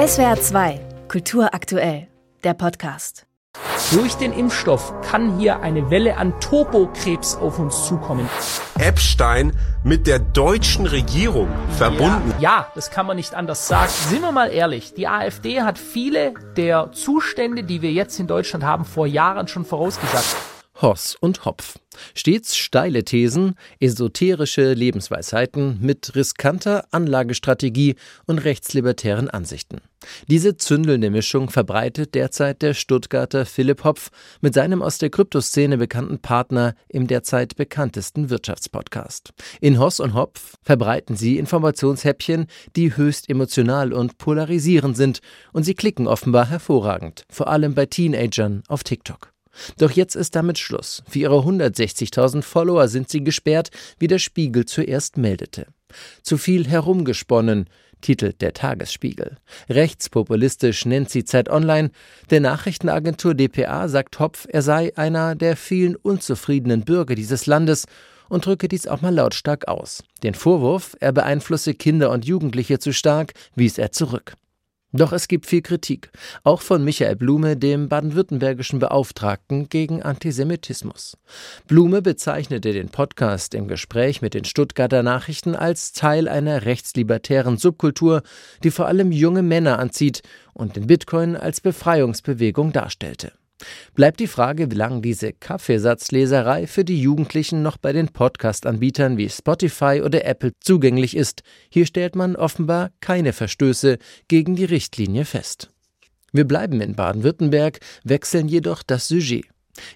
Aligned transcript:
SWR 0.00 0.40
2, 0.40 0.80
Kultur 1.08 1.52
aktuell, 1.52 2.08
der 2.42 2.54
Podcast. 2.54 3.26
Durch 3.92 4.14
den 4.14 4.32
Impfstoff 4.32 4.94
kann 5.02 5.38
hier 5.38 5.60
eine 5.60 5.90
Welle 5.90 6.16
an 6.16 6.40
Turbokrebs 6.40 7.36
auf 7.36 7.58
uns 7.58 7.86
zukommen. 7.86 8.26
Epstein 8.78 9.52
mit 9.84 10.06
der 10.06 10.18
deutschen 10.18 10.86
Regierung 10.86 11.48
verbunden. 11.76 12.32
Ja, 12.38 12.60
ja, 12.60 12.66
das 12.74 12.90
kann 12.90 13.04
man 13.04 13.18
nicht 13.18 13.34
anders 13.34 13.68
sagen. 13.68 13.90
Sind 13.90 14.22
wir 14.22 14.32
mal 14.32 14.50
ehrlich, 14.50 14.94
die 14.94 15.06
AfD 15.06 15.60
hat 15.60 15.76
viele 15.76 16.32
der 16.56 16.92
Zustände, 16.92 17.62
die 17.62 17.82
wir 17.82 17.92
jetzt 17.92 18.18
in 18.18 18.26
Deutschland 18.26 18.64
haben, 18.64 18.86
vor 18.86 19.06
Jahren 19.06 19.48
schon 19.48 19.66
vorausgesagt. 19.66 20.34
Hoss 20.82 21.16
und 21.20 21.44
Hopf. 21.44 21.78
Stets 22.14 22.56
steile 22.56 23.04
Thesen, 23.04 23.54
esoterische 23.80 24.72
Lebensweisheiten 24.72 25.78
mit 25.80 26.14
riskanter 26.14 26.86
Anlagestrategie 26.90 27.96
und 28.26 28.38
rechtslibertären 28.38 29.28
Ansichten. 29.28 29.82
Diese 30.28 30.56
zündelnde 30.56 31.10
Mischung 31.10 31.50
verbreitet 31.50 32.14
derzeit 32.14 32.62
der 32.62 32.72
Stuttgarter 32.72 33.44
Philipp 33.44 33.84
Hopf 33.84 34.10
mit 34.40 34.54
seinem 34.54 34.80
aus 34.80 34.96
der 34.96 35.10
Kryptoszene 35.10 35.76
bekannten 35.76 36.20
Partner 36.20 36.74
im 36.88 37.06
derzeit 37.06 37.56
bekanntesten 37.56 38.30
Wirtschaftspodcast. 38.30 39.32
In 39.60 39.78
Hoss 39.78 40.00
und 40.00 40.14
Hopf 40.14 40.54
verbreiten 40.62 41.16
sie 41.16 41.36
Informationshäppchen, 41.36 42.46
die 42.76 42.96
höchst 42.96 43.28
emotional 43.28 43.92
und 43.92 44.16
polarisierend 44.16 44.96
sind 44.96 45.20
und 45.52 45.64
sie 45.64 45.74
klicken 45.74 46.06
offenbar 46.06 46.48
hervorragend, 46.48 47.24
vor 47.30 47.48
allem 47.48 47.74
bei 47.74 47.84
Teenagern 47.84 48.62
auf 48.68 48.84
TikTok. 48.84 49.29
Doch 49.78 49.90
jetzt 49.90 50.16
ist 50.16 50.34
damit 50.36 50.58
Schluss. 50.58 51.02
Für 51.08 51.18
ihre 51.18 51.38
160.000 51.38 52.42
Follower 52.42 52.88
sind 52.88 53.08
sie 53.08 53.24
gesperrt, 53.24 53.70
wie 53.98 54.08
der 54.08 54.18
Spiegel 54.18 54.64
zuerst 54.64 55.16
meldete. 55.16 55.66
Zu 56.22 56.38
viel 56.38 56.68
herumgesponnen, 56.68 57.68
titelt 58.00 58.40
der 58.40 58.54
Tagesspiegel. 58.54 59.36
Rechtspopulistisch 59.68 60.86
nennt 60.86 61.10
sie 61.10 61.24
Zeit 61.24 61.48
Online. 61.48 61.90
Der 62.30 62.40
Nachrichtenagentur 62.40 63.34
dpa 63.34 63.88
sagt 63.88 64.18
Hopf, 64.18 64.46
er 64.48 64.62
sei 64.62 64.96
einer 64.96 65.34
der 65.34 65.56
vielen 65.56 65.96
unzufriedenen 65.96 66.84
Bürger 66.84 67.14
dieses 67.14 67.46
Landes 67.46 67.86
und 68.28 68.46
drücke 68.46 68.68
dies 68.68 68.86
auch 68.86 69.00
mal 69.00 69.14
lautstark 69.14 69.68
aus. 69.68 70.02
Den 70.22 70.34
Vorwurf, 70.34 70.96
er 71.00 71.12
beeinflusse 71.12 71.74
Kinder 71.74 72.10
und 72.10 72.24
Jugendliche 72.24 72.78
zu 72.78 72.92
stark, 72.92 73.34
wies 73.54 73.76
er 73.78 73.92
zurück. 73.92 74.34
Doch 74.92 75.12
es 75.12 75.28
gibt 75.28 75.46
viel 75.46 75.62
Kritik, 75.62 76.10
auch 76.42 76.62
von 76.62 76.82
Michael 76.82 77.14
Blume, 77.14 77.56
dem 77.56 77.88
baden-württembergischen 77.88 78.80
Beauftragten 78.80 79.68
gegen 79.68 80.02
Antisemitismus. 80.02 81.16
Blume 81.68 82.02
bezeichnete 82.02 82.72
den 82.72 82.88
Podcast 82.88 83.54
im 83.54 83.68
Gespräch 83.68 84.20
mit 84.20 84.34
den 84.34 84.44
Stuttgarter 84.44 85.04
Nachrichten 85.04 85.54
als 85.54 85.92
Teil 85.92 86.28
einer 86.28 86.64
rechtslibertären 86.64 87.56
Subkultur, 87.56 88.22
die 88.64 88.72
vor 88.72 88.86
allem 88.86 89.12
junge 89.12 89.42
Männer 89.42 89.78
anzieht 89.78 90.22
und 90.54 90.74
den 90.74 90.88
Bitcoin 90.88 91.36
als 91.36 91.60
Befreiungsbewegung 91.60 92.72
darstellte. 92.72 93.32
Bleibt 93.94 94.20
die 94.20 94.26
Frage, 94.26 94.70
wie 94.70 94.76
lange 94.76 95.00
diese 95.00 95.32
Kaffeesatzleserei 95.32 96.66
für 96.66 96.84
die 96.84 97.00
Jugendlichen 97.00 97.62
noch 97.62 97.76
bei 97.76 97.92
den 97.92 98.08
Podcast-Anbietern 98.08 99.16
wie 99.16 99.28
Spotify 99.28 100.02
oder 100.04 100.24
Apple 100.24 100.52
zugänglich 100.60 101.16
ist. 101.16 101.42
Hier 101.68 101.86
stellt 101.86 102.16
man 102.16 102.36
offenbar 102.36 102.90
keine 103.00 103.32
Verstöße 103.32 103.98
gegen 104.28 104.56
die 104.56 104.64
Richtlinie 104.64 105.24
fest. 105.24 105.70
Wir 106.32 106.44
bleiben 106.44 106.80
in 106.80 106.94
Baden-Württemberg, 106.94 107.80
wechseln 108.04 108.48
jedoch 108.48 108.82
das 108.82 109.08
Sujet. 109.08 109.46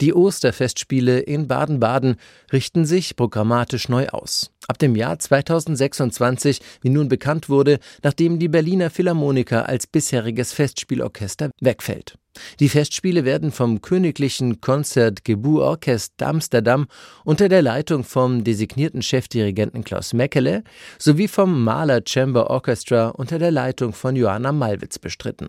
Die 0.00 0.14
Osterfestspiele 0.14 1.20
in 1.20 1.48
Baden-Baden 1.48 2.16
richten 2.52 2.84
sich 2.84 3.16
programmatisch 3.16 3.88
neu 3.88 4.08
aus. 4.08 4.50
Ab 4.66 4.78
dem 4.78 4.96
Jahr 4.96 5.18
2026, 5.18 6.60
wie 6.82 6.90
nun 6.90 7.08
bekannt 7.08 7.48
wurde, 7.48 7.78
nachdem 8.02 8.38
die 8.38 8.48
Berliner 8.48 8.90
Philharmoniker 8.90 9.68
als 9.68 9.86
bisheriges 9.86 10.52
Festspielorchester 10.52 11.50
wegfällt. 11.60 12.18
Die 12.60 12.68
Festspiele 12.68 13.24
werden 13.24 13.50
vom 13.50 13.80
Königlichen 13.80 14.60
Konzertgebouorchester 14.60 16.26
Amsterdam 16.26 16.86
unter 17.24 17.48
der 17.48 17.62
Leitung 17.62 18.04
vom 18.04 18.44
designierten 18.44 19.02
Chefdirigenten 19.02 19.84
Klaus 19.84 20.12
Meckele 20.12 20.62
sowie 20.98 21.28
vom 21.28 21.64
Mahler 21.64 22.02
Chamber 22.06 22.50
Orchestra 22.50 23.08
unter 23.08 23.38
der 23.38 23.50
Leitung 23.50 23.92
von 23.92 24.16
Johanna 24.16 24.52
Malwitz 24.52 24.98
bestritten. 24.98 25.48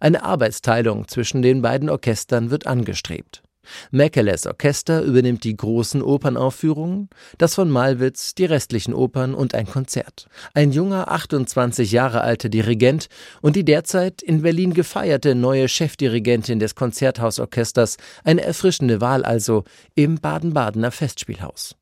Eine 0.00 0.22
Arbeitsteilung 0.22 1.08
zwischen 1.08 1.42
den 1.42 1.62
beiden 1.62 1.88
Orchestern 1.88 2.50
wird 2.50 2.66
angestrebt. 2.66 3.42
Meckeles 3.90 4.46
Orchester 4.46 5.02
übernimmt 5.02 5.44
die 5.44 5.56
großen 5.56 6.02
Opernaufführungen, 6.02 7.08
das 7.38 7.54
von 7.54 7.70
Malwitz 7.70 8.34
die 8.34 8.44
restlichen 8.44 8.94
Opern 8.94 9.34
und 9.34 9.54
ein 9.54 9.66
Konzert. 9.66 10.28
Ein 10.54 10.72
junger, 10.72 11.10
28 11.10 11.92
Jahre 11.92 12.22
alter 12.22 12.48
Dirigent 12.48 13.08
und 13.40 13.56
die 13.56 13.64
derzeit 13.64 14.22
in 14.22 14.42
Berlin 14.42 14.74
gefeierte 14.74 15.34
neue 15.34 15.68
Chefdirigentin 15.68 16.58
des 16.58 16.74
Konzerthausorchesters, 16.74 17.96
eine 18.24 18.42
erfrischende 18.42 19.00
Wahl 19.00 19.24
also 19.24 19.64
im 19.94 20.16
Baden-Badener 20.16 20.90
Festspielhaus. 20.90 21.76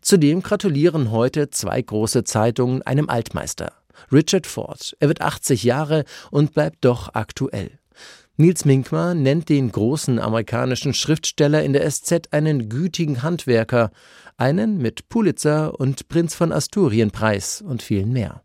Zudem 0.00 0.42
gratulieren 0.42 1.10
heute 1.10 1.50
zwei 1.50 1.80
große 1.80 2.24
Zeitungen 2.24 2.82
einem 2.82 3.08
Altmeister. 3.08 3.72
Richard 4.12 4.46
Ford. 4.46 4.96
Er 5.00 5.08
wird 5.08 5.20
80 5.20 5.64
Jahre 5.64 6.04
und 6.30 6.54
bleibt 6.54 6.84
doch 6.84 7.14
aktuell. 7.14 7.78
Nils 8.40 8.64
Minkmar 8.64 9.14
nennt 9.14 9.48
den 9.48 9.72
großen 9.72 10.20
amerikanischen 10.20 10.94
Schriftsteller 10.94 11.64
in 11.64 11.72
der 11.72 11.90
SZ 11.90 12.28
einen 12.30 12.68
gütigen 12.68 13.24
Handwerker, 13.24 13.90
einen 14.36 14.78
mit 14.78 15.08
Pulitzer 15.08 15.80
und 15.80 16.06
Prinz 16.06 16.36
von 16.36 16.52
Asturien 16.52 17.10
Preis 17.10 17.60
und 17.60 17.82
vielen 17.82 18.12
mehr. 18.12 18.44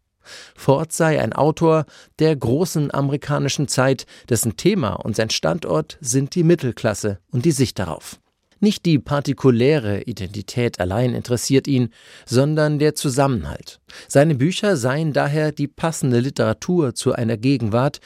Ford 0.55 0.91
sei 0.91 1.21
ein 1.21 1.33
Autor 1.33 1.85
der 2.17 2.35
großen 2.35 2.91
amerikanischen 2.91 3.67
Zeit, 3.67 4.07
dessen 4.29 4.57
Thema 4.57 4.93
und 4.93 5.15
sein 5.15 5.29
Standort 5.29 5.99
sind 6.01 6.33
die 6.33 6.43
Mittelklasse 6.43 7.19
und 7.29 7.45
die 7.45 7.51
Sicht 7.51 7.77
darauf. 7.77 8.19
Nicht 8.63 8.85
die 8.85 8.97
partikuläre 8.97 10.03
Identität 10.03 10.79
allein 10.79 11.13
interessiert 11.13 11.67
ihn, 11.67 11.89
sondern 12.25 12.79
der 12.79 12.95
Zusammenhalt. 12.95 13.81
Seine 14.07 14.35
Bücher 14.35 14.77
seien 14.77 15.11
daher 15.11 15.51
die 15.51 15.67
passende 15.67 16.21
Literatur 16.21 16.95
zu 16.95 17.11
einer 17.11 17.35
Gegenwart, 17.35 17.99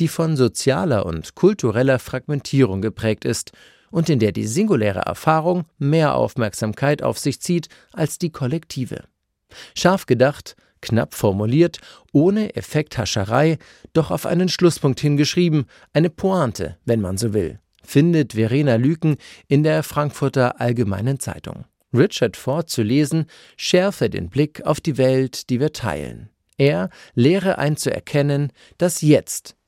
die 0.00 0.08
von 0.08 0.36
sozialer 0.36 1.06
und 1.06 1.34
kultureller 1.34 1.98
Fragmentierung 1.98 2.82
geprägt 2.82 3.24
ist 3.24 3.52
und 3.90 4.08
in 4.08 4.18
der 4.18 4.32
die 4.32 4.46
singuläre 4.46 5.00
Erfahrung 5.00 5.64
mehr 5.78 6.16
Aufmerksamkeit 6.16 7.02
auf 7.02 7.18
sich 7.18 7.40
zieht 7.40 7.68
als 7.92 8.18
die 8.18 8.30
kollektive. 8.30 9.04
Scharf 9.76 10.06
gedacht, 10.06 10.56
knapp 10.80 11.14
formuliert, 11.14 11.78
ohne 12.12 12.56
Effekthascherei, 12.56 13.58
doch 13.92 14.10
auf 14.10 14.26
einen 14.26 14.48
Schlusspunkt 14.48 15.00
hingeschrieben, 15.00 15.66
eine 15.92 16.10
Pointe, 16.10 16.76
wenn 16.84 17.00
man 17.00 17.16
so 17.16 17.32
will, 17.32 17.60
findet 17.84 18.34
Verena 18.34 18.76
Lüken 18.76 19.16
in 19.48 19.62
der 19.62 19.82
Frankfurter 19.82 20.60
Allgemeinen 20.60 21.20
Zeitung. 21.20 21.64
Richard 21.94 22.36
Ford 22.36 22.68
zu 22.68 22.82
lesen, 22.82 23.26
schärfe 23.56 24.10
den 24.10 24.28
Blick 24.28 24.62
auf 24.66 24.80
die 24.80 24.98
Welt, 24.98 25.48
die 25.50 25.60
wir 25.60 25.72
teilen. 25.72 26.30
Er 26.56 26.90
lehre 27.14 27.58
ein 27.58 27.76
zu 27.76 27.92
erkennen, 27.92 28.52
dass 28.78 29.00
jetzt 29.00 29.56